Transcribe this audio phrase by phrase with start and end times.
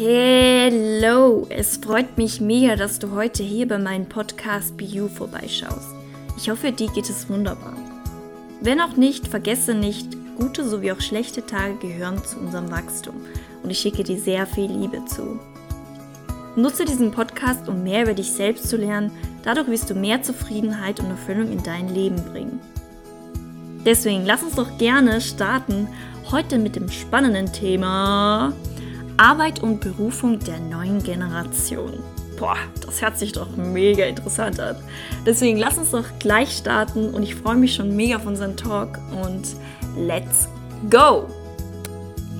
[0.00, 5.88] Hello, es freut mich mega, dass du heute hier bei meinem Podcast You vorbeischaust.
[6.36, 7.76] Ich hoffe, dir geht es wunderbar.
[8.60, 10.06] Wenn auch nicht, vergesse nicht,
[10.36, 13.16] gute sowie auch schlechte Tage gehören zu unserem Wachstum
[13.64, 15.40] und ich schicke dir sehr viel Liebe zu.
[16.54, 19.10] Nutze diesen Podcast, um mehr über dich selbst zu lernen,
[19.42, 22.60] dadurch wirst du mehr Zufriedenheit und Erfüllung in dein Leben bringen.
[23.84, 25.88] Deswegen lass uns doch gerne starten
[26.30, 28.52] heute mit dem spannenden Thema
[29.18, 31.92] Arbeit und Berufung der neuen Generation.
[32.38, 34.76] Boah, das hört sich doch mega interessant an.
[35.26, 38.96] Deswegen lass uns doch gleich starten und ich freue mich schon mega auf unseren Talk
[39.10, 39.56] und
[39.96, 40.48] let's
[40.88, 41.26] go!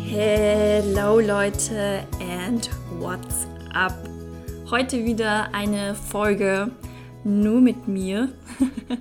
[0.07, 3.99] Hello Leute and what's up?
[4.71, 6.71] Heute wieder eine Folge
[7.25, 8.29] nur mit mir.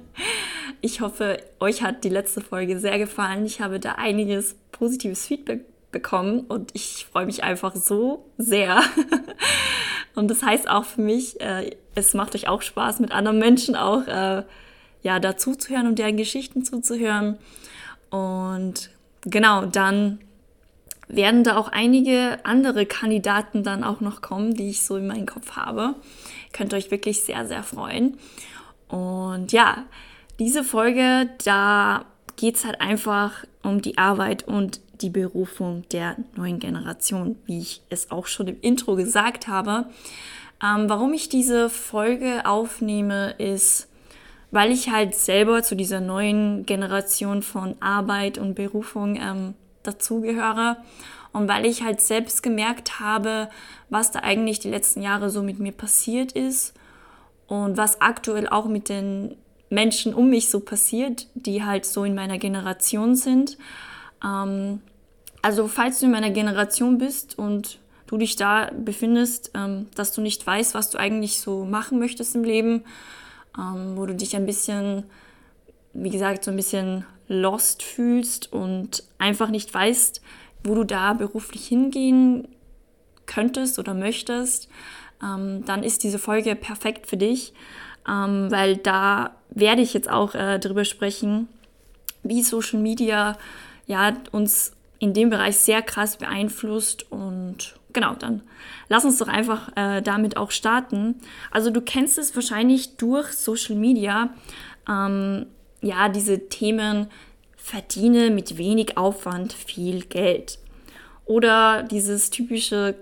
[0.80, 3.48] Ich hoffe, euch hat die letzte Folge sehr gefallen.
[3.48, 8.82] Ich habe da einiges positives Feedback bekommen und ich freue mich einfach so sehr.
[10.16, 13.76] und das heißt auch für mich, äh, es macht euch auch Spaß, mit anderen Menschen
[13.76, 14.44] auch äh,
[15.02, 17.38] ja, hören und deren Geschichten zuzuhören.
[18.10, 18.90] Und
[19.22, 20.20] genau, dann
[21.08, 25.26] werden da auch einige andere Kandidaten dann auch noch kommen, die ich so in meinem
[25.26, 25.96] Kopf habe.
[26.52, 28.18] Könnt euch wirklich sehr, sehr freuen.
[28.90, 29.86] Und ja,
[30.40, 36.60] diese Folge, da geht es halt einfach um die Arbeit und die Berufung der neuen
[36.60, 39.86] Generation, wie ich es auch schon im Intro gesagt habe.
[40.64, 43.88] Ähm, warum ich diese Folge aufnehme, ist,
[44.52, 49.54] weil ich halt selber zu dieser neuen Generation von Arbeit und Berufung ähm,
[49.84, 50.78] dazugehöre
[51.34, 53.50] und weil ich halt selbst gemerkt habe,
[53.90, 56.74] was da eigentlich die letzten Jahre so mit mir passiert ist
[57.48, 59.36] und was aktuell auch mit den
[59.70, 63.58] Menschen um mich so passiert, die halt so in meiner Generation sind.
[64.24, 64.82] Ähm,
[65.42, 70.22] also falls du in meiner Generation bist und du dich da befindest, ähm, dass du
[70.22, 72.84] nicht weißt, was du eigentlich so machen möchtest im Leben,
[73.58, 75.04] ähm, wo du dich ein bisschen,
[75.94, 80.22] wie gesagt, so ein bisschen lost fühlst und einfach nicht weißt,
[80.64, 82.48] wo du da beruflich hingehen
[83.26, 84.70] könntest oder möchtest,
[85.22, 87.54] ähm, dann ist diese Folge perfekt für dich,
[88.08, 91.50] ähm, weil da werde ich jetzt auch äh, darüber sprechen,
[92.24, 93.38] wie Social Media
[93.88, 97.12] ja, uns in dem Bereich sehr krass beeinflusst.
[97.12, 98.44] Und genau, dann
[98.90, 101.16] lass uns doch einfach äh, damit auch starten.
[101.52, 104.30] Also du kennst es wahrscheinlich durch Social Media,
[104.88, 105.48] ähm,
[105.82, 107.08] ja, diese Themen
[107.56, 110.60] verdiene mit wenig Aufwand viel Geld.
[111.26, 112.96] Oder dieses typische,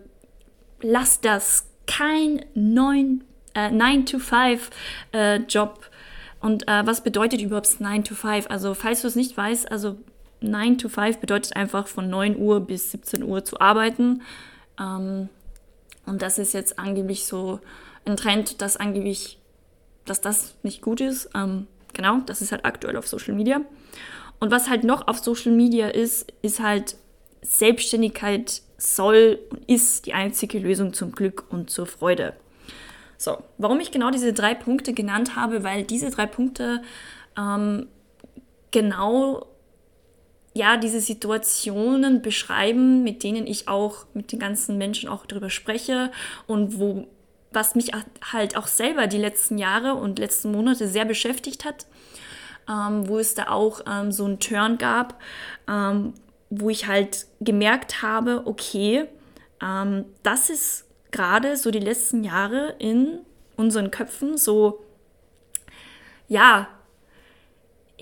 [0.81, 3.23] lass das kein 9
[3.53, 5.79] äh, 9-to-5-Job.
[5.79, 5.85] Äh,
[6.45, 8.47] und äh, was bedeutet überhaupt 9 to 5?
[8.49, 9.97] Also, falls du es nicht weißt, also
[10.49, 14.21] 9 to 5 bedeutet einfach von 9 Uhr bis 17 Uhr zu arbeiten.
[14.79, 15.29] Ähm,
[16.05, 17.59] und das ist jetzt angeblich so
[18.05, 19.39] ein Trend, dass angeblich,
[20.05, 21.29] dass das nicht gut ist.
[21.35, 23.61] Ähm, genau, das ist halt aktuell auf Social Media.
[24.39, 26.97] Und was halt noch auf Social Media ist, ist halt
[27.41, 32.33] Selbstständigkeit soll und ist die einzige Lösung zum Glück und zur Freude.
[33.17, 36.81] So, warum ich genau diese drei Punkte genannt habe, weil diese drei Punkte
[37.37, 37.87] ähm,
[38.71, 39.45] genau
[40.55, 46.11] ja, diese Situationen beschreiben, mit denen ich auch mit den ganzen Menschen auch drüber spreche
[46.47, 47.07] und wo,
[47.51, 47.91] was mich
[48.31, 51.85] halt auch selber die letzten Jahre und letzten Monate sehr beschäftigt hat,
[52.69, 55.21] ähm, wo es da auch ähm, so einen Turn gab,
[55.67, 56.13] ähm,
[56.49, 59.09] wo ich halt gemerkt habe, okay,
[59.61, 63.19] ähm, das ist gerade so die letzten Jahre in
[63.57, 64.85] unseren Köpfen so,
[66.29, 66.69] ja,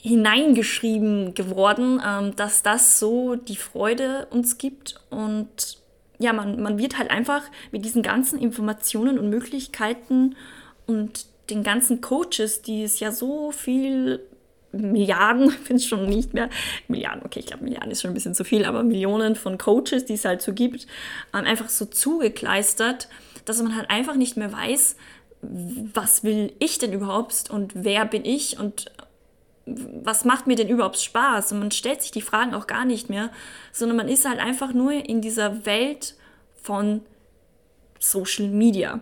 [0.03, 4.95] hineingeschrieben geworden, ähm, dass das so die Freude uns gibt.
[5.09, 5.77] Und
[6.19, 10.35] ja, man, man wird halt einfach mit diesen ganzen Informationen und Möglichkeiten
[10.87, 14.19] und den ganzen Coaches, die es ja so viel
[14.73, 16.49] Milliarden, finde ich schon nicht mehr,
[16.89, 20.03] Milliarden, okay, ich glaube Milliarden ist schon ein bisschen zu viel, aber Millionen von Coaches,
[20.03, 20.85] die es halt so gibt,
[21.33, 23.07] ähm, einfach so zugekleistert,
[23.45, 24.97] dass man halt einfach nicht mehr weiß,
[25.41, 28.91] was will ich denn überhaupt und wer bin ich und
[29.65, 31.53] was macht mir denn überhaupt Spaß?
[31.53, 33.31] Und man stellt sich die Fragen auch gar nicht mehr,
[33.71, 36.15] sondern man ist halt einfach nur in dieser Welt
[36.61, 37.01] von
[37.99, 39.01] Social Media.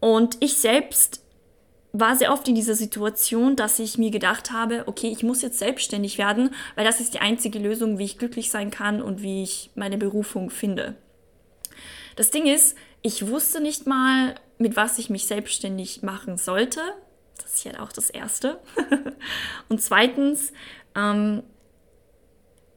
[0.00, 1.22] Und ich selbst
[1.92, 5.58] war sehr oft in dieser Situation, dass ich mir gedacht habe, okay, ich muss jetzt
[5.58, 9.42] selbstständig werden, weil das ist die einzige Lösung, wie ich glücklich sein kann und wie
[9.42, 10.94] ich meine Berufung finde.
[12.16, 16.80] Das Ding ist, ich wusste nicht mal, mit was ich mich selbstständig machen sollte.
[17.42, 18.60] Das ist ja auch das Erste.
[19.68, 20.52] und zweitens,
[20.94, 21.42] ähm,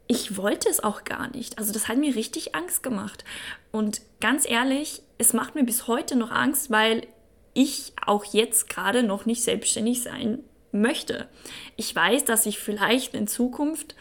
[0.07, 1.57] ich wollte es auch gar nicht.
[1.57, 3.23] Also das hat mir richtig Angst gemacht.
[3.71, 7.07] Und ganz ehrlich, es macht mir bis heute noch Angst, weil
[7.53, 10.39] ich auch jetzt gerade noch nicht selbstständig sein
[10.71, 11.27] möchte.
[11.75, 13.95] Ich weiß, dass ich vielleicht in Zukunft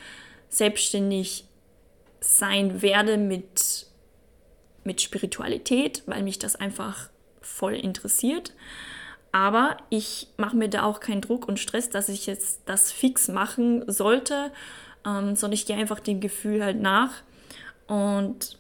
[0.49, 1.45] selbstständig
[2.21, 3.87] sein werde mit,
[4.85, 7.11] mit Spiritualität, weil mich das einfach
[7.41, 8.55] voll interessiert.
[9.33, 13.29] Aber ich mache mir da auch keinen Druck und Stress, dass ich jetzt das fix
[13.29, 14.53] machen sollte,
[15.07, 17.23] ähm, sondern ich gehe einfach dem Gefühl halt nach.
[17.87, 18.59] Und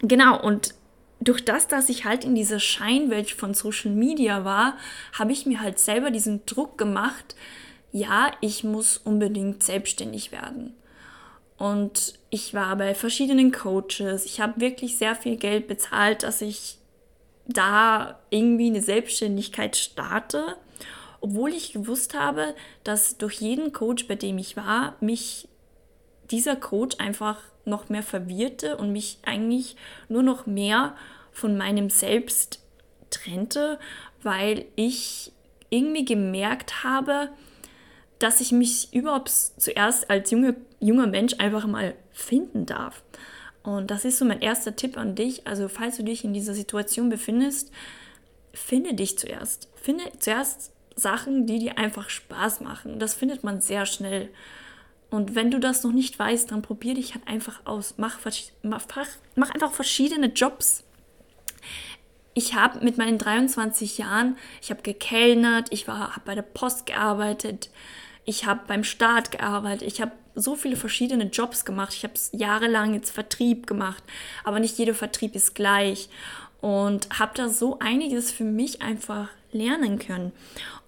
[0.00, 0.74] genau, und
[1.20, 4.76] durch das, dass ich halt in dieser Scheinwelt von Social Media war,
[5.12, 7.36] habe ich mir halt selber diesen Druck gemacht,
[7.92, 10.74] ja, ich muss unbedingt selbstständig werden.
[11.58, 14.24] Und ich war bei verschiedenen Coaches.
[14.24, 16.78] Ich habe wirklich sehr viel Geld bezahlt, dass ich
[17.46, 20.56] da irgendwie eine Selbstständigkeit starte,
[21.20, 22.54] obwohl ich gewusst habe,
[22.84, 25.48] dass durch jeden Coach, bei dem ich war, mich
[26.30, 29.76] dieser Coach einfach noch mehr verwirrte und mich eigentlich
[30.08, 30.96] nur noch mehr
[31.30, 32.60] von meinem Selbst
[33.10, 33.78] trennte,
[34.22, 35.32] weil ich
[35.70, 37.30] irgendwie gemerkt habe,
[38.18, 43.02] dass ich mich überhaupt zuerst als junge, junger Mensch einfach mal finden darf.
[43.62, 45.46] Und das ist so mein erster Tipp an dich.
[45.46, 47.70] Also falls du dich in dieser Situation befindest,
[48.52, 49.68] finde dich zuerst.
[49.80, 52.98] Finde zuerst Sachen, die dir einfach Spaß machen.
[52.98, 54.28] Das findet man sehr schnell.
[55.10, 57.94] Und wenn du das noch nicht weißt, dann probier dich halt einfach aus.
[57.98, 58.18] Mach,
[58.62, 60.84] mach, mach einfach verschiedene Jobs.
[62.34, 67.68] Ich habe mit meinen 23 Jahren, ich habe gekellnert, ich habe bei der Post gearbeitet,
[68.24, 71.92] ich habe beim Staat gearbeitet, ich habe so viele verschiedene Jobs gemacht.
[71.94, 74.02] Ich habe jahrelang jetzt Vertrieb gemacht,
[74.44, 76.08] aber nicht jeder Vertrieb ist gleich.
[76.60, 80.30] Und habe da so einiges für mich einfach lernen können.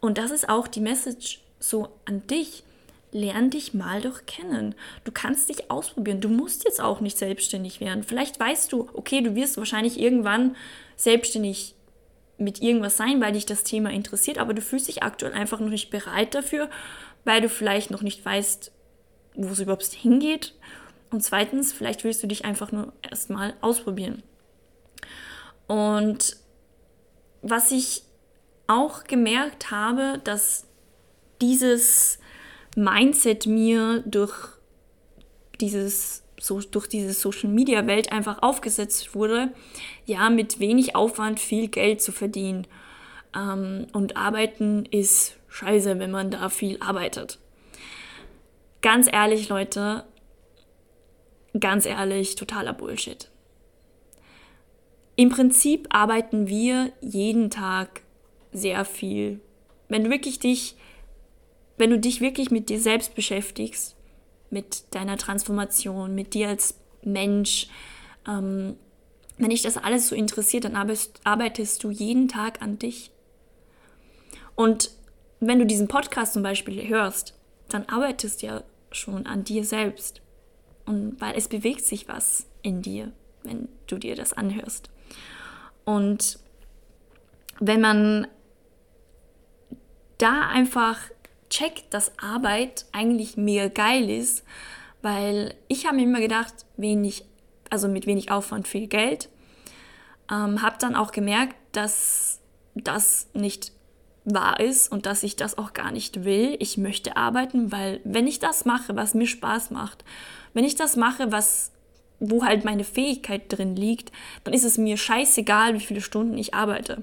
[0.01, 2.63] Und das ist auch die Message so an dich.
[3.11, 4.75] Lern dich mal doch kennen.
[5.03, 6.21] Du kannst dich ausprobieren.
[6.21, 8.05] Du musst jetzt auch nicht selbstständig werden.
[8.05, 10.57] Vielleicht weißt du, okay, du wirst wahrscheinlich irgendwann
[10.97, 11.75] selbstständig
[12.39, 15.69] mit irgendwas sein, weil dich das Thema interessiert, aber du fühlst dich aktuell einfach noch
[15.69, 16.69] nicht bereit dafür,
[17.25, 18.73] weil du vielleicht noch nicht weißt,
[19.35, 20.55] wo es überhaupt hingeht.
[21.11, 24.23] Und zweitens, vielleicht willst du dich einfach nur erstmal ausprobieren.
[25.67, 26.37] Und
[27.43, 28.03] was ich
[28.67, 30.67] auch gemerkt habe, dass
[31.41, 32.19] dieses
[32.76, 34.35] Mindset mir durch
[35.61, 39.53] dieses so durch diese Social Media Welt einfach aufgesetzt wurde,
[40.05, 42.67] ja, mit wenig Aufwand viel Geld zu verdienen.
[43.35, 47.39] Ähm, und arbeiten ist scheiße, wenn man da viel arbeitet.
[48.83, 50.05] Ganz ehrlich, Leute,
[51.59, 53.31] ganz ehrlich, totaler Bullshit.
[55.15, 58.03] Im Prinzip arbeiten wir jeden Tag
[58.51, 59.41] sehr viel.
[59.89, 60.75] Wenn du wirklich dich,
[61.79, 63.95] wenn du dich wirklich mit dir selbst beschäftigst,
[64.51, 67.69] mit deiner Transformation, mit dir als Mensch,
[68.27, 68.77] ähm,
[69.39, 73.12] wenn dich das alles so interessiert, dann arbeitest, arbeitest du jeden Tag an dich.
[74.56, 74.91] Und
[75.41, 77.35] wenn du diesen Podcast zum Beispiel hörst,
[77.69, 80.21] dann arbeitest du ja schon an dir selbst.
[80.87, 84.91] Und weil es bewegt sich was in dir, wenn du dir das anhörst.
[85.85, 86.39] Und
[87.61, 88.27] wenn man
[90.19, 90.99] da einfach
[91.51, 94.45] checkt, dass Arbeit eigentlich mega geil ist,
[95.03, 97.25] weil ich habe mir immer gedacht, wenig,
[97.71, 99.29] also mit wenig Aufwand viel Geld,
[100.31, 102.41] ähm, habe dann auch gemerkt, dass
[102.75, 103.73] das nicht
[104.25, 106.57] wahr ist und dass ich das auch gar nicht will.
[106.59, 110.05] Ich möchte arbeiten, weil wenn ich das mache, was mir Spaß macht,
[110.55, 111.73] wenn ich das mache, was
[112.21, 114.13] wo halt meine Fähigkeit drin liegt,
[114.45, 117.03] dann ist es mir scheißegal, wie viele Stunden ich arbeite.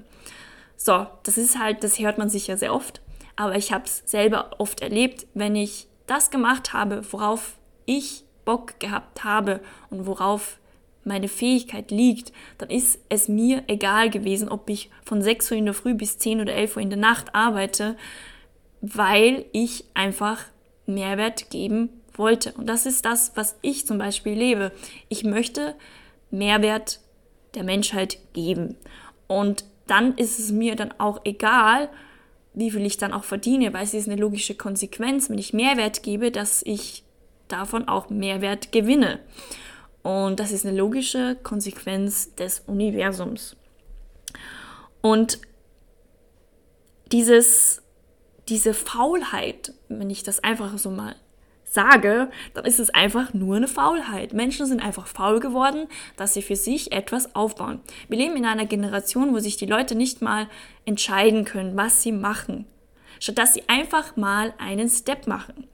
[0.76, 3.00] So, das ist halt, das hört man sich ja sehr oft,
[3.36, 8.80] aber ich habe es selber oft erlebt, wenn ich das gemacht habe, worauf ich Bock
[8.80, 9.60] gehabt habe
[9.90, 10.58] und worauf
[11.04, 15.64] meine Fähigkeit liegt, dann ist es mir egal gewesen, ob ich von 6 Uhr in
[15.64, 17.96] der Früh bis 10 oder 11 Uhr in der Nacht arbeite,
[18.80, 20.44] weil ich einfach
[20.86, 22.52] Mehrwert geben wollte.
[22.52, 24.72] Und das ist das, was ich zum Beispiel lebe.
[25.08, 25.74] Ich möchte
[26.30, 27.00] Mehrwert
[27.54, 28.76] der Menschheit geben.
[29.26, 31.88] Und dann ist es mir dann auch egal,
[32.54, 36.02] wie viel ich dann auch verdiene, weil es ist eine logische Konsequenz, wenn ich Mehrwert
[36.02, 37.02] gebe, dass ich
[37.48, 39.20] davon auch Mehrwert gewinne.
[40.02, 43.56] Und das ist eine logische Konsequenz des Universums.
[45.00, 45.38] Und
[47.12, 47.82] dieses,
[48.48, 51.14] diese Faulheit, wenn ich das einfach so mal
[51.64, 54.32] sage, dann ist es einfach nur eine Faulheit.
[54.32, 57.80] Menschen sind einfach faul geworden, dass sie für sich etwas aufbauen.
[58.08, 60.48] Wir leben in einer Generation, wo sich die Leute nicht mal
[60.84, 62.66] entscheiden können, was sie machen,
[63.20, 65.66] statt dass sie einfach mal einen Step machen.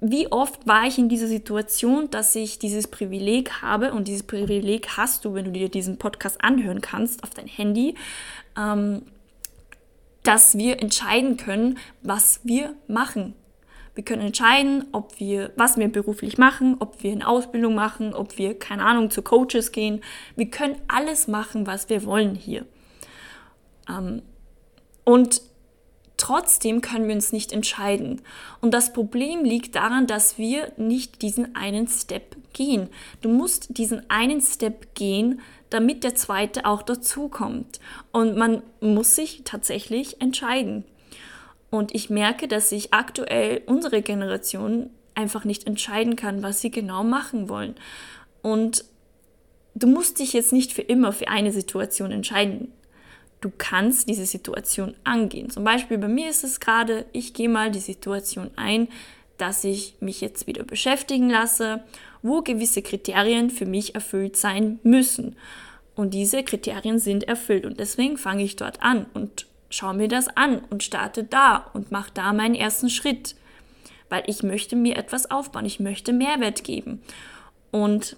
[0.00, 4.96] Wie oft war ich in dieser Situation, dass ich dieses Privileg habe und dieses Privileg
[4.96, 7.96] hast du, wenn du dir diesen Podcast anhören kannst auf dein Handy,
[8.56, 9.02] ähm,
[10.22, 13.34] dass wir entscheiden können, was wir machen.
[13.96, 18.38] Wir können entscheiden, ob wir, was wir beruflich machen, ob wir eine Ausbildung machen, ob
[18.38, 20.02] wir, keine Ahnung, zu Coaches gehen.
[20.36, 22.64] Wir können alles machen, was wir wollen hier.
[23.88, 24.22] Ähm,
[25.02, 25.42] und
[26.18, 28.20] Trotzdem können wir uns nicht entscheiden.
[28.60, 32.88] Und das Problem liegt daran, dass wir nicht diesen einen Step gehen.
[33.22, 37.78] Du musst diesen einen Step gehen, damit der zweite auch dazukommt.
[38.10, 40.84] Und man muss sich tatsächlich entscheiden.
[41.70, 47.04] Und ich merke, dass sich aktuell unsere Generation einfach nicht entscheiden kann, was sie genau
[47.04, 47.76] machen wollen.
[48.42, 48.84] Und
[49.76, 52.72] du musst dich jetzt nicht für immer für eine Situation entscheiden
[53.40, 55.50] du kannst diese Situation angehen.
[55.50, 58.88] Zum Beispiel bei mir ist es gerade, ich gehe mal die Situation ein,
[59.36, 61.82] dass ich mich jetzt wieder beschäftigen lasse,
[62.22, 65.36] wo gewisse Kriterien für mich erfüllt sein müssen.
[65.94, 70.28] Und diese Kriterien sind erfüllt und deswegen fange ich dort an und schaue mir das
[70.28, 73.36] an und starte da und mache da meinen ersten Schritt,
[74.08, 77.02] weil ich möchte mir etwas aufbauen, ich möchte Mehrwert geben.
[77.70, 78.16] Und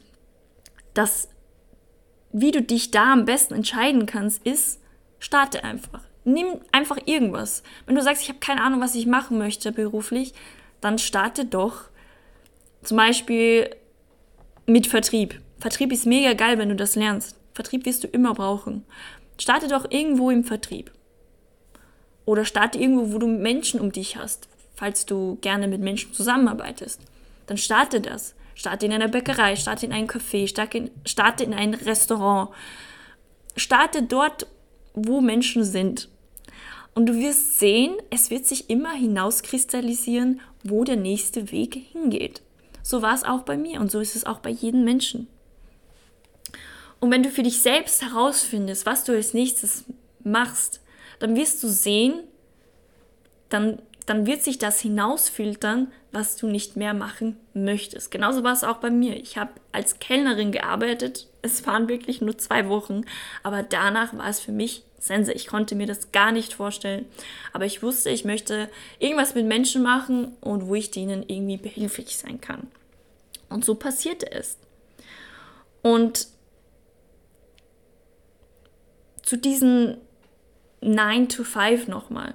[0.94, 1.28] das,
[2.32, 4.79] wie du dich da am besten entscheiden kannst, ist,
[5.20, 6.02] Starte einfach.
[6.24, 7.62] Nimm einfach irgendwas.
[7.86, 10.34] Wenn du sagst, ich habe keine Ahnung, was ich machen möchte beruflich,
[10.80, 11.84] dann starte doch
[12.82, 13.70] zum Beispiel
[14.66, 15.40] mit Vertrieb.
[15.58, 17.36] Vertrieb ist mega geil, wenn du das lernst.
[17.54, 18.84] Vertrieb wirst du immer brauchen.
[19.38, 20.90] Starte doch irgendwo im Vertrieb.
[22.24, 27.00] Oder starte irgendwo, wo du Menschen um dich hast, falls du gerne mit Menschen zusammenarbeitest.
[27.46, 28.34] Dann starte das.
[28.54, 32.50] Starte in einer Bäckerei, starte in einem Café, starte in, starte in ein Restaurant.
[33.56, 34.46] Starte dort,
[35.06, 36.08] wo Menschen sind.
[36.94, 42.42] Und du wirst sehen, es wird sich immer hinauskristallisieren, wo der nächste Weg hingeht.
[42.82, 45.28] So war es auch bei mir und so ist es auch bei jedem Menschen.
[46.98, 49.84] Und wenn du für dich selbst herausfindest, was du als nächstes
[50.22, 50.80] machst,
[51.18, 52.14] dann wirst du sehen,
[53.48, 53.78] dann
[54.10, 58.10] dann wird sich das hinausfiltern, was du nicht mehr machen möchtest.
[58.10, 59.16] Genauso war es auch bei mir.
[59.16, 61.28] Ich habe als Kellnerin gearbeitet.
[61.42, 63.02] Es waren wirklich nur zwei Wochen,
[63.44, 65.32] aber danach war es für mich Sense.
[65.32, 67.06] Ich konnte mir das gar nicht vorstellen.
[67.52, 68.68] Aber ich wusste, ich möchte
[69.00, 72.68] irgendwas mit Menschen machen und wo ich denen irgendwie behilflich sein kann.
[73.48, 74.58] Und so passierte es.
[75.82, 76.28] Und
[79.22, 79.96] zu diesen
[80.82, 82.34] 9 to 5 nochmal.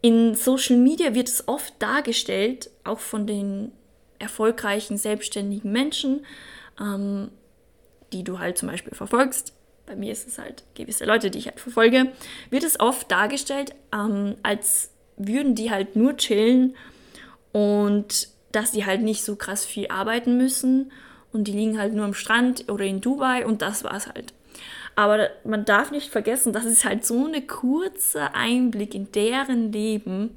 [0.00, 3.72] In Social Media wird es oft dargestellt, auch von den
[4.18, 6.24] erfolgreichen, selbstständigen Menschen,
[6.80, 7.30] ähm,
[8.12, 9.52] die du halt zum Beispiel verfolgst.
[9.88, 12.12] Bei mir ist es halt gewisse Leute, die ich halt verfolge,
[12.50, 16.76] wird es oft dargestellt, ähm, als würden die halt nur chillen
[17.52, 20.92] und dass die halt nicht so krass viel arbeiten müssen
[21.32, 24.34] und die liegen halt nur am Strand oder in Dubai und das war's halt.
[24.94, 30.36] Aber man darf nicht vergessen, das ist halt so eine kurze Einblick in deren Leben.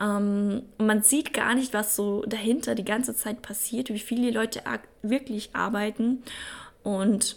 [0.00, 4.62] Ähm, man sieht gar nicht, was so dahinter die ganze Zeit passiert, wie viele Leute
[5.02, 6.22] wirklich arbeiten
[6.82, 7.36] und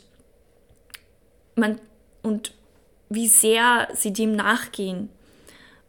[1.62, 1.80] man
[2.22, 2.54] und
[3.10, 5.10] wie sehr sie dem nachgehen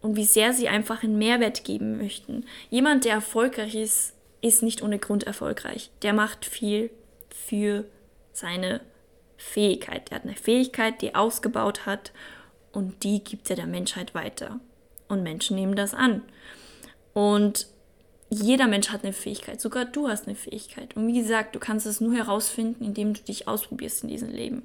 [0.01, 2.45] und wie sehr sie einfach einen Mehrwert geben möchten.
[2.71, 5.91] Jemand, der erfolgreich ist, ist nicht ohne Grund erfolgreich.
[6.03, 6.91] Der macht viel
[7.31, 7.85] für
[8.33, 8.81] seine
[9.37, 10.11] Fähigkeit.
[10.11, 12.13] Er hat eine Fähigkeit, die er ausgebaut hat
[12.73, 14.59] und die gibt er der Menschheit weiter.
[15.09, 16.23] Und Menschen nehmen das an.
[17.13, 17.67] Und
[18.31, 20.97] jeder Mensch hat eine Fähigkeit, sogar du hast eine Fähigkeit.
[20.97, 24.63] Und wie gesagt, du kannst es nur herausfinden, indem du dich ausprobierst in diesem Leben.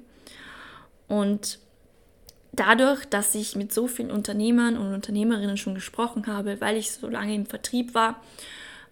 [1.08, 1.58] Und
[2.52, 7.08] dadurch, dass ich mit so vielen Unternehmern und Unternehmerinnen schon gesprochen habe, weil ich so
[7.08, 8.20] lange im Vertrieb war,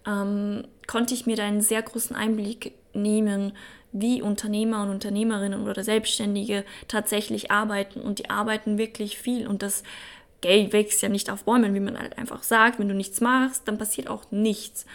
[0.07, 3.53] ähm, konnte ich mir da einen sehr großen Einblick nehmen,
[3.93, 8.01] wie Unternehmer und Unternehmerinnen oder Selbstständige tatsächlich arbeiten.
[8.01, 9.47] Und die arbeiten wirklich viel.
[9.47, 9.83] Und das
[10.41, 12.79] Geld wächst ja nicht auf Bäumen, wie man halt einfach sagt.
[12.79, 14.87] Wenn du nichts machst, dann passiert auch nichts.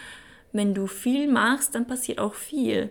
[0.52, 2.90] Wenn du viel machst, dann passiert auch viel.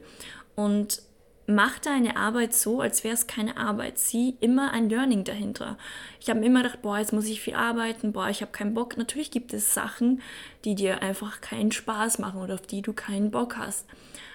[0.55, 1.01] Und
[1.47, 3.97] mach deine Arbeit so, als wäre es keine Arbeit.
[3.97, 5.77] Sieh immer ein Learning dahinter.
[6.19, 8.97] Ich habe immer gedacht, boah, jetzt muss ich viel arbeiten, boah, ich habe keinen Bock.
[8.97, 10.21] Natürlich gibt es Sachen,
[10.65, 13.85] die dir einfach keinen Spaß machen oder auf die du keinen Bock hast.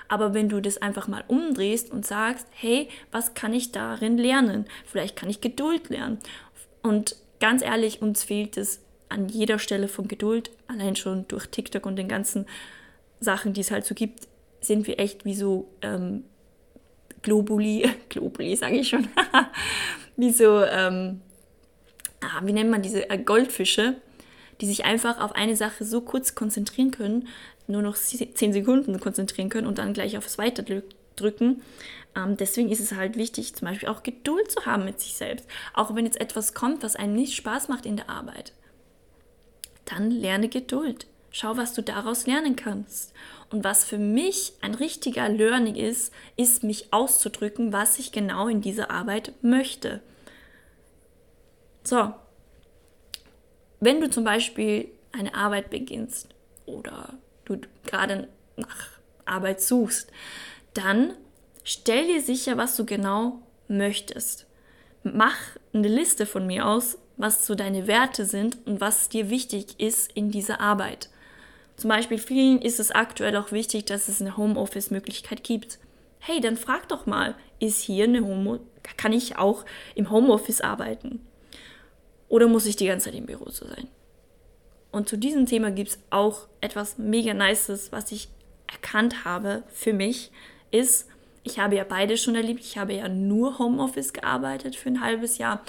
[0.09, 4.67] Aber wenn du das einfach mal umdrehst und sagst, hey, was kann ich darin lernen?
[4.85, 6.19] Vielleicht kann ich Geduld lernen.
[6.83, 11.87] Und ganz ehrlich, uns fehlt es an jeder Stelle von Geduld, allein schon durch TikTok
[11.87, 12.47] und den ganzen
[13.21, 14.29] Sachen, die es halt so gibt,
[14.61, 16.25] sind wir echt wie so ähm,
[17.27, 19.09] Globuli, Globuli sage ich schon,
[20.17, 21.21] wie so, ähm,
[22.21, 23.97] ah, wie nennt man diese äh, Goldfische,
[24.61, 27.27] die sich einfach auf eine Sache so kurz konzentrieren können,
[27.67, 30.65] nur noch 10 Sekunden konzentrieren können und dann gleich aufs Weiter
[31.17, 31.63] drücken.
[32.15, 35.47] Ähm, deswegen ist es halt wichtig, zum Beispiel auch Geduld zu haben mit sich selbst.
[35.75, 38.53] Auch wenn jetzt etwas kommt, was einem nicht Spaß macht in der Arbeit.
[39.85, 41.09] Dann lerne Geduld.
[41.33, 43.13] Schau, was du daraus lernen kannst.
[43.51, 48.61] Und was für mich ein richtiger Learning ist, ist mich auszudrücken, was ich genau in
[48.61, 50.03] dieser Arbeit möchte.
[51.85, 52.13] So,
[53.79, 56.29] wenn du zum Beispiel eine Arbeit beginnst
[56.65, 58.89] oder du gerade nach
[59.25, 60.11] Arbeit suchst,
[60.75, 61.15] dann
[61.63, 64.47] stell dir sicher, was du genau möchtest.
[65.03, 65.37] Mach
[65.73, 70.13] eine Liste von mir aus, was so deine Werte sind und was dir wichtig ist
[70.13, 71.09] in dieser Arbeit.
[71.77, 75.79] Zum Beispiel vielen ist es aktuell auch wichtig, dass es eine Homeoffice-Möglichkeit gibt.
[76.19, 78.61] Hey, dann frag doch mal, ist hier eine Home
[78.97, 79.65] kann ich auch
[79.95, 81.27] im Homeoffice arbeiten?
[82.29, 83.89] Oder muss ich die ganze Zeit im Büro zu sein?
[84.91, 88.29] Und zu diesem Thema gibt es auch etwas mega Nices, was ich
[88.67, 90.31] erkannt habe für mich,
[90.71, 91.09] ist,
[91.43, 92.61] ich habe ja beide schon erlebt.
[92.61, 95.63] Ich habe ja nur Homeoffice gearbeitet für ein halbes Jahr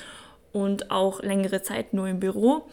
[0.51, 2.67] und auch längere Zeit nur im Büro.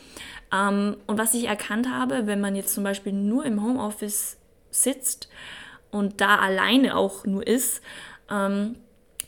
[0.54, 4.36] Ähm, und was ich erkannt habe, wenn man jetzt zum Beispiel nur im Homeoffice
[4.70, 5.28] sitzt
[5.90, 7.82] und da alleine auch nur ist,
[8.30, 8.76] ähm,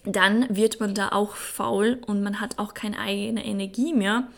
[0.04, 4.28] dann wird man da auch faul und man hat auch keine eigene Energie mehr,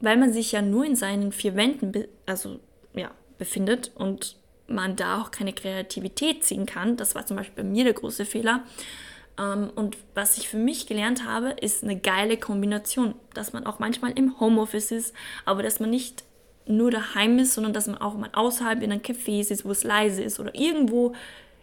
[0.00, 2.58] weil man sich ja nur in seinen vier Wänden be also,
[2.94, 6.96] ja, befindet und man da auch keine Kreativität ziehen kann.
[6.96, 8.64] Das war zum Beispiel bei mir der große Fehler.
[9.38, 13.78] Ähm, und was ich für mich gelernt habe, ist eine geile Kombination, dass man auch
[13.78, 15.14] manchmal im Homeoffice ist,
[15.44, 16.24] aber dass man nicht
[16.66, 19.84] nur daheim ist, sondern dass man auch mal außerhalb in einem Café ist, wo es
[19.84, 21.14] leise ist oder irgendwo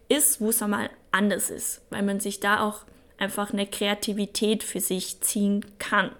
[0.10, 2.82] ist, wo es einmal anders ist, weil man sich da auch
[3.18, 6.12] einfach eine Kreativität für sich ziehen kann.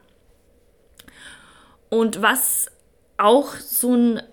[1.89, 2.72] Und was
[3.17, 4.24] auch so ein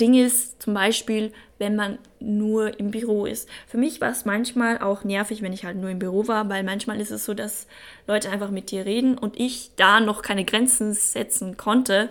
[0.00, 1.32] Ding ist, zum Beispiel,
[1.64, 3.48] wenn man nur im Büro ist.
[3.66, 6.62] Für mich war es manchmal auch nervig, wenn ich halt nur im Büro war, weil
[6.62, 7.66] manchmal ist es so, dass
[8.06, 12.10] Leute einfach mit dir reden und ich da noch keine Grenzen setzen konnte.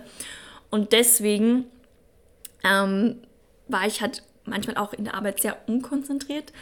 [0.70, 1.66] Und deswegen
[2.64, 3.18] ähm,
[3.68, 6.52] war ich halt manchmal auch in der Arbeit sehr unkonzentriert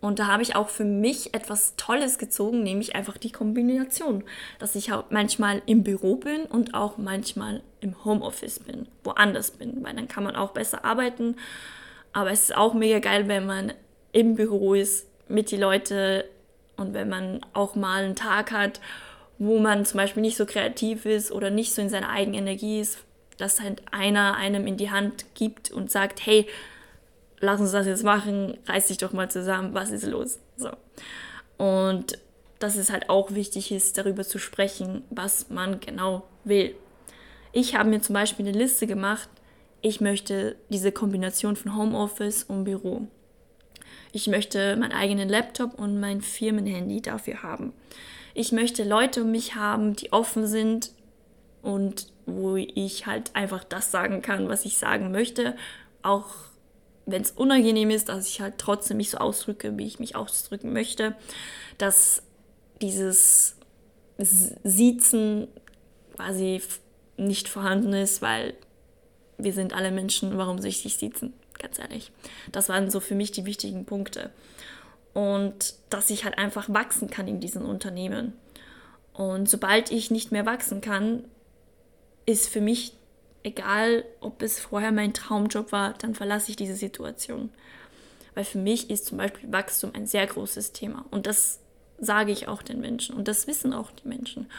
[0.00, 4.24] und da habe ich auch für mich etwas Tolles gezogen, nämlich einfach die Kombination,
[4.58, 9.84] dass ich auch manchmal im Büro bin und auch manchmal im Homeoffice bin, woanders bin,
[9.84, 11.36] weil dann kann man auch besser arbeiten.
[12.12, 13.72] Aber es ist auch mega geil, wenn man
[14.12, 16.22] im Büro ist mit den Leuten
[16.76, 18.80] und wenn man auch mal einen Tag hat,
[19.38, 22.80] wo man zum Beispiel nicht so kreativ ist oder nicht so in seiner eigenen Energie
[22.80, 22.98] ist,
[23.38, 26.46] dass halt einer einem in die Hand gibt und sagt, hey,
[27.40, 30.38] lass uns das jetzt machen, reiß dich doch mal zusammen, was ist los?
[30.56, 30.70] So.
[31.56, 32.18] Und
[32.58, 36.74] dass es halt auch wichtig ist, darüber zu sprechen, was man genau will.
[37.52, 39.28] Ich habe mir zum Beispiel eine Liste gemacht,
[39.82, 43.08] ich möchte diese Kombination von Homeoffice und Büro.
[44.12, 47.72] Ich möchte meinen eigenen Laptop und mein Firmenhandy dafür haben.
[48.34, 50.92] Ich möchte Leute um mich haben, die offen sind
[51.62, 55.56] und wo ich halt einfach das sagen kann, was ich sagen möchte,
[56.02, 56.26] auch
[57.06, 60.72] wenn es unangenehm ist, dass ich halt trotzdem mich so ausdrücke, wie ich mich ausdrücken
[60.72, 61.16] möchte,
[61.78, 62.22] dass
[62.80, 63.56] dieses
[64.18, 65.48] Siezen
[66.14, 66.62] quasi
[67.16, 68.54] nicht vorhanden ist, weil
[69.44, 71.32] wir sind alle Menschen, warum dich siezen?
[71.58, 72.10] Ganz ehrlich.
[72.52, 74.30] Das waren so für mich die wichtigen Punkte.
[75.12, 78.32] Und dass ich halt einfach wachsen kann in diesen Unternehmen.
[79.12, 81.24] Und sobald ich nicht mehr wachsen kann,
[82.26, 82.94] ist für mich
[83.42, 87.50] egal ob es vorher mein Traumjob war, dann verlasse ich diese Situation.
[88.34, 91.04] Weil für mich ist zum Beispiel Wachstum ein sehr großes Thema.
[91.10, 91.60] Und das
[91.98, 93.16] sage ich auch den Menschen.
[93.16, 94.50] Und das wissen auch die Menschen.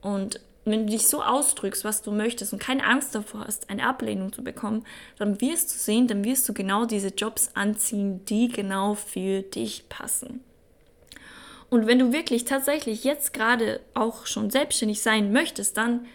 [0.00, 3.86] Und wenn du dich so ausdrückst, was du möchtest und keine Angst davor hast, eine
[3.86, 4.84] Ablehnung zu bekommen,
[5.18, 9.88] dann wirst du sehen, dann wirst du genau diese Jobs anziehen, die genau für dich
[9.88, 10.44] passen.
[11.70, 16.06] Und wenn du wirklich tatsächlich jetzt gerade auch schon selbstständig sein möchtest, dann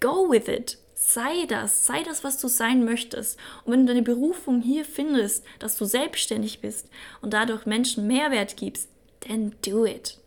[0.00, 3.38] go with it sei das, sei das, was du sein möchtest.
[3.64, 6.88] Und wenn du deine Berufung hier findest, dass du selbstständig bist
[7.20, 8.88] und dadurch Menschen Mehrwert gibst,
[9.20, 10.18] then do it.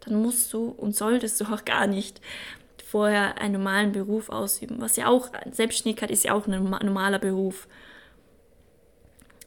[0.00, 2.20] Dann musst du und solltest du auch gar nicht
[2.96, 4.80] vorher einen normalen Beruf ausüben.
[4.80, 7.68] Was ja auch, Selbstständigkeit ist ja auch ein normaler Beruf.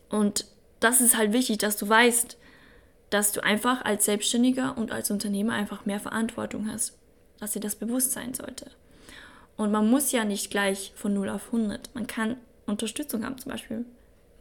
[0.07, 0.45] Und
[0.79, 2.37] das ist halt wichtig, dass du weißt,
[3.09, 6.95] dass du einfach als Selbstständiger und als Unternehmer einfach mehr Verantwortung hast.
[7.39, 8.69] Dass dir das bewusst sein sollte.
[9.57, 11.89] Und man muss ja nicht gleich von 0 auf 100.
[11.95, 13.83] Man kann Unterstützung haben, zum Beispiel.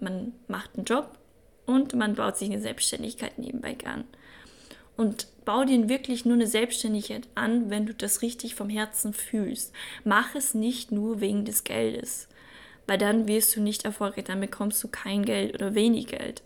[0.01, 1.17] Man macht einen Job
[1.65, 4.05] und man baut sich eine Selbstständigkeit nebenbei an.
[4.99, 9.73] Und bau dir wirklich nur eine Selbstständigkeit an, wenn du das richtig vom Herzen fühlst.
[10.05, 12.29] Mach es nicht nur wegen des Geldes.
[12.89, 16.43] weil dann wirst du nicht erfolgreich, dann bekommst du kein Geld oder wenig Geld.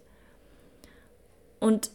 [1.61, 1.91] Und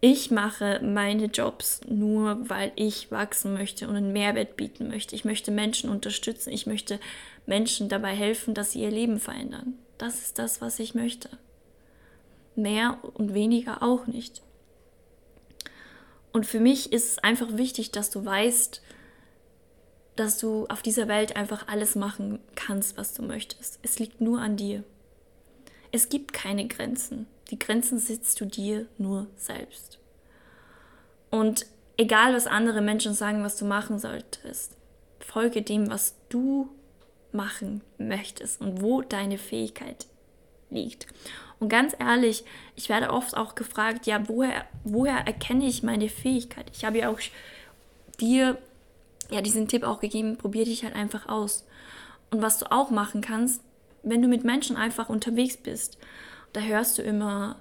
[0.00, 5.14] ich mache meine Jobs nur, weil ich wachsen möchte und einen Mehrwert bieten möchte.
[5.14, 6.52] Ich möchte Menschen unterstützen.
[6.52, 6.98] Ich möchte
[7.46, 9.74] Menschen dabei helfen, dass sie ihr Leben verändern.
[9.98, 11.28] Das ist das, was ich möchte.
[12.56, 14.42] Mehr und weniger auch nicht.
[16.32, 18.82] Und für mich ist es einfach wichtig, dass du weißt,
[20.16, 23.78] dass du auf dieser Welt einfach alles machen kannst, was du möchtest.
[23.82, 24.84] Es liegt nur an dir.
[25.90, 27.26] Es gibt keine Grenzen.
[27.50, 29.98] Die Grenzen sitzt du dir nur selbst.
[31.30, 31.66] Und
[31.96, 34.76] egal, was andere Menschen sagen, was du machen solltest,
[35.20, 36.68] folge dem, was du
[37.30, 40.06] machen möchtest und wo deine Fähigkeit
[40.72, 41.06] liegt.
[41.60, 46.66] Und ganz ehrlich, ich werde oft auch gefragt, ja, woher, woher erkenne ich meine Fähigkeit?
[46.74, 47.20] Ich habe ja auch
[48.20, 48.58] dir
[49.30, 51.64] ja diesen Tipp auch gegeben, probier dich halt einfach aus.
[52.30, 53.62] Und was du auch machen kannst,
[54.02, 55.98] wenn du mit Menschen einfach unterwegs bist
[56.52, 57.56] da hörst du immer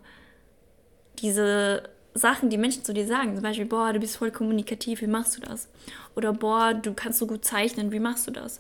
[1.20, 3.36] diese Sachen, die Menschen zu dir sagen.
[3.36, 5.70] Zum Beispiel, boah, du bist voll kommunikativ, wie machst du das?
[6.16, 8.60] Oder boah, du kannst so gut zeichnen, wie machst du das?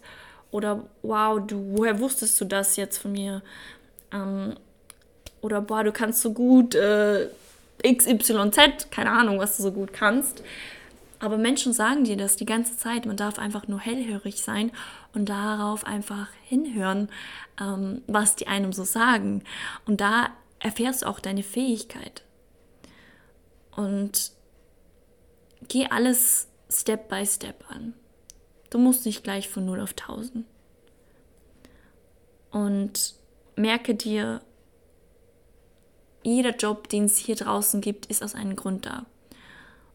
[0.51, 3.41] Oder wow, du, woher wusstest du das jetzt von mir?
[4.11, 4.55] Ähm,
[5.41, 7.29] oder boah, du kannst so gut äh,
[7.83, 10.43] XYZ, keine Ahnung, was du so gut kannst.
[11.19, 13.05] Aber Menschen sagen dir das die ganze Zeit.
[13.05, 14.71] Man darf einfach nur hellhörig sein
[15.13, 17.09] und darauf einfach hinhören,
[17.59, 19.43] ähm, was die einem so sagen.
[19.85, 22.23] Und da erfährst du auch deine Fähigkeit.
[23.75, 24.31] Und
[25.67, 27.93] geh alles Step by Step an.
[28.71, 30.45] Du musst nicht gleich von 0 auf 1000.
[32.49, 33.15] Und
[33.61, 34.41] merke dir,
[36.23, 39.05] jeder Job, den es hier draußen gibt, ist aus einem Grund da.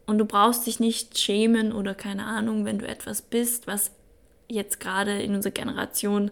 [0.06, 3.90] Und du brauchst dich nicht schämen oder keine Ahnung, wenn du etwas bist, was
[4.48, 6.30] jetzt gerade in unserer Generation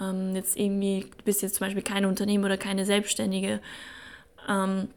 [0.00, 3.60] ähm, jetzt irgendwie, du bist jetzt zum Beispiel keine Unternehmer oder keine Selbstständige,
[4.48, 4.88] ähm,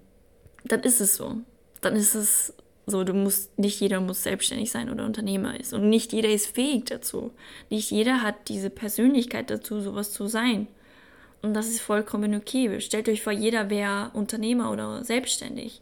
[0.63, 1.37] dann ist es so.
[1.81, 2.53] Dann ist es
[2.85, 5.73] so, du musst, nicht jeder muss selbstständig sein oder Unternehmer ist.
[5.73, 7.31] Und nicht jeder ist fähig dazu.
[7.69, 10.67] Nicht jeder hat diese Persönlichkeit dazu, sowas zu sein.
[11.43, 12.81] Und das ist vollkommen okay.
[12.81, 15.81] Stellt euch vor, jeder wäre Unternehmer oder selbstständig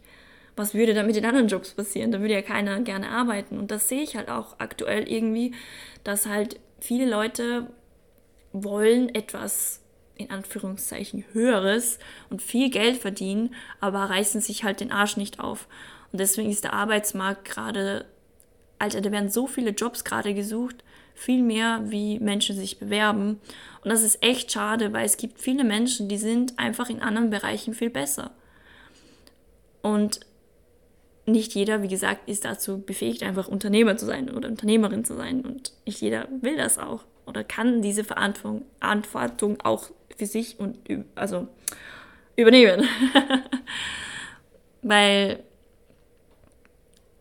[0.56, 2.12] was würde dann mit den anderen Jobs passieren?
[2.12, 3.58] Da würde ja keiner gerne arbeiten.
[3.58, 5.54] Und das sehe ich halt auch aktuell irgendwie,
[6.04, 7.68] dass halt viele Leute
[8.52, 9.80] wollen etwas
[10.16, 11.98] in Anführungszeichen höheres
[12.28, 15.68] und viel Geld verdienen, aber reißen sich halt den Arsch nicht auf.
[16.12, 18.04] Und deswegen ist der Arbeitsmarkt gerade,
[18.78, 23.40] Alter, da werden so viele Jobs gerade gesucht, viel mehr wie Menschen sich bewerben.
[23.82, 27.30] Und das ist echt schade, weil es gibt viele Menschen, die sind einfach in anderen
[27.30, 28.30] Bereichen viel besser.
[29.82, 30.20] Und
[31.26, 35.42] nicht jeder, wie gesagt, ist dazu befähigt, einfach Unternehmer zu sein oder Unternehmerin zu sein.
[35.42, 40.76] Und nicht jeder will das auch oder kann diese Verantwortung, auch für sich und
[41.14, 41.48] also
[42.36, 42.86] übernehmen.
[44.82, 45.42] Weil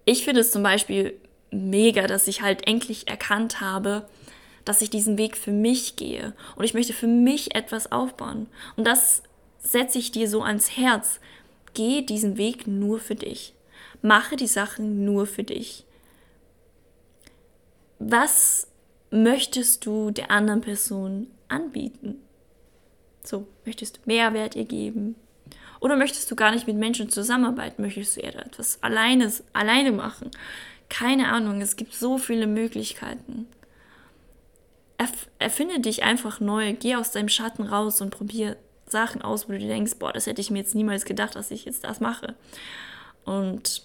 [0.05, 1.19] ich finde es zum Beispiel
[1.51, 4.07] mega, dass ich halt endlich erkannt habe,
[4.65, 8.47] dass ich diesen Weg für mich gehe und ich möchte für mich etwas aufbauen.
[8.75, 9.23] Und das
[9.59, 11.19] setze ich dir so ans Herz.
[11.73, 13.53] Geh diesen Weg nur für dich.
[14.01, 15.85] Mache die Sachen nur für dich.
[17.99, 18.67] Was
[19.11, 22.15] möchtest du der anderen Person anbieten?
[23.23, 25.15] So, möchtest du Mehrwert ihr geben?
[25.79, 27.81] Oder möchtest du gar nicht mit Menschen zusammenarbeiten?
[27.81, 30.31] Möchtest du eher etwas alleine, alleine machen?
[30.91, 33.47] Keine Ahnung, es gibt so viele Möglichkeiten.
[34.97, 39.53] Erf erfinde dich einfach neu, geh aus deinem Schatten raus und probier Sachen aus, wo
[39.53, 42.35] du denkst, boah, das hätte ich mir jetzt niemals gedacht, dass ich jetzt das mache.
[43.23, 43.83] Und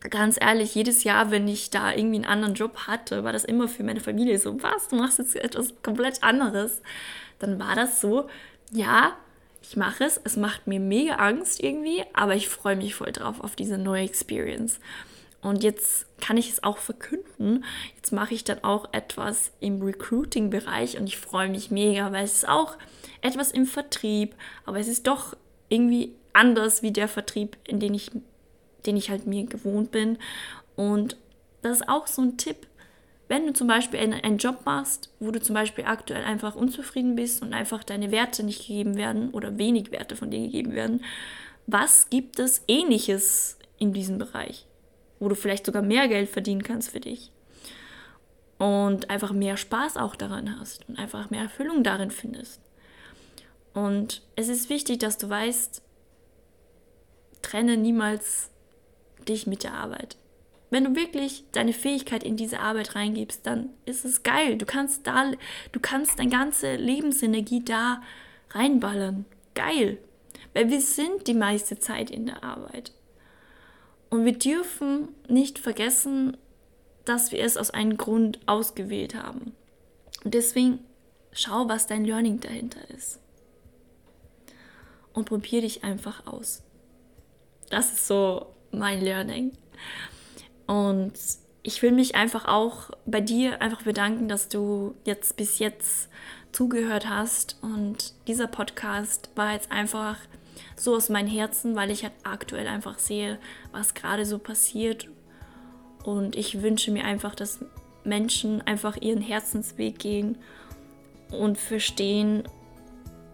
[0.00, 3.66] ganz ehrlich, jedes Jahr, wenn ich da irgendwie einen anderen Job hatte, war das immer
[3.66, 6.82] für meine Familie so, was, du machst jetzt etwas komplett anderes.
[7.38, 8.28] Dann war das so,
[8.70, 9.16] ja,
[9.62, 13.40] ich mache es, es macht mir mega Angst irgendwie, aber ich freue mich voll drauf
[13.40, 14.78] auf diese neue Experience.
[15.40, 17.64] Und jetzt kann ich es auch verkünden.
[17.96, 22.34] Jetzt mache ich dann auch etwas im Recruiting-Bereich und ich freue mich mega, weil es
[22.34, 22.76] ist auch
[23.22, 25.36] etwas im Vertrieb, aber es ist doch
[25.68, 28.10] irgendwie anders wie der Vertrieb, in den ich
[28.86, 30.18] den ich halt mir gewohnt bin.
[30.76, 31.16] Und
[31.62, 32.66] das ist auch so ein Tipp.
[33.28, 37.14] Wenn du zum Beispiel einen, einen Job machst, wo du zum Beispiel aktuell einfach unzufrieden
[37.14, 41.04] bist und einfach deine Werte nicht gegeben werden oder wenig Werte von dir gegeben werden,
[41.66, 44.64] was gibt es ähnliches in diesem Bereich,
[45.20, 47.32] wo du vielleicht sogar mehr Geld verdienen kannst für dich?
[48.58, 52.60] und einfach mehr Spaß auch daran hast und einfach mehr Erfüllung darin findest.
[53.72, 55.82] Und es ist wichtig, dass du weißt,
[57.42, 58.50] trenne niemals
[59.28, 60.16] dich mit der Arbeit.
[60.70, 64.58] wenn du wirklich deine Fähigkeit in diese Arbeit reingibst, dann ist es geil.
[64.58, 65.32] Du kannst da,
[65.72, 68.02] du kannst deine ganze Lebensenergie da
[68.50, 69.24] reinballern.
[69.54, 69.96] Geil.
[70.52, 72.92] Weil wir sind die meiste Zeit in der Arbeit.
[74.10, 76.36] Und wir dürfen nicht vergessen,
[77.04, 79.52] dass wir es aus einem Grund ausgewählt haben.
[80.24, 80.80] Und deswegen
[81.32, 83.20] schau, was dein Learning dahinter ist.
[85.12, 86.62] Und probier dich einfach aus.
[87.70, 89.52] Das ist so mein Learning.
[90.66, 91.12] Und
[91.62, 96.08] ich will mich einfach auch bei dir einfach bedanken, dass du jetzt bis jetzt
[96.52, 97.58] zugehört hast.
[97.62, 100.18] Und dieser Podcast war jetzt einfach
[100.78, 103.38] so aus meinem Herzen, weil ich halt aktuell einfach sehe,
[103.72, 105.08] was gerade so passiert.
[106.04, 107.64] Und ich wünsche mir einfach, dass
[108.04, 110.38] Menschen einfach ihren Herzensweg gehen
[111.30, 112.44] und verstehen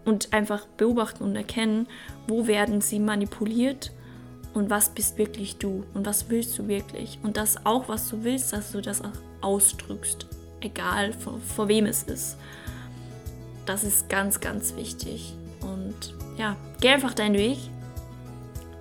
[0.03, 1.87] und einfach beobachten und erkennen,
[2.27, 3.91] wo werden sie manipuliert
[4.53, 7.19] und was bist wirklich du und was willst du wirklich.
[7.23, 10.27] Und das auch, was du willst, dass du das auch ausdrückst,
[10.61, 12.37] egal vor, vor wem es ist.
[13.65, 15.33] Das ist ganz, ganz wichtig.
[15.61, 17.57] Und ja, geh einfach deinen Weg.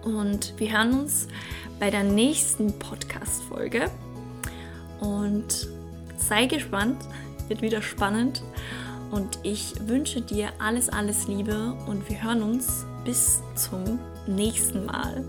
[0.05, 1.29] Und wir hören uns
[1.79, 3.91] bei der nächsten Podcast-Folge.
[5.01, 5.69] Und
[6.17, 6.99] sei gespannt,
[7.49, 8.43] wird wieder spannend.
[9.11, 15.25] Und ich wünsche dir alles, alles Liebe und wir hören uns bis zum nächsten Mal.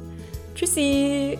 [0.55, 1.37] Tschüssi!